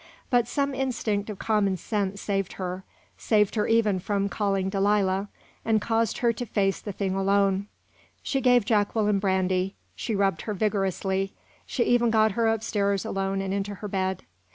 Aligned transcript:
But 0.31 0.47
some 0.47 0.73
instinct 0.73 1.29
of 1.29 1.37
common 1.37 1.77
sense 1.77 2.19
saved 2.21 2.53
her 2.53 2.83
saved 3.19 3.53
her 3.53 3.67
even 3.67 3.99
from 3.99 4.29
calling 4.29 4.67
Delilah, 4.67 5.29
and 5.63 5.79
caused 5.79 6.17
her 6.17 6.33
to 6.33 6.45
face 6.47 6.81
the 6.81 6.91
thing 6.91 7.13
alone. 7.13 7.67
She 8.23 8.41
gave 8.41 8.65
Jacqueline 8.65 9.19
brandy, 9.19 9.75
she 9.95 10.15
rubbed 10.15 10.41
her 10.49 10.55
vigorously; 10.55 11.33
she 11.67 11.83
even 11.83 12.09
got 12.09 12.31
her 12.31 12.47
up 12.47 12.63
stairs 12.63 13.05
alone 13.05 13.41
and 13.41 13.53
into 13.53 13.75
her 13.75 13.87
bed. 13.87 14.23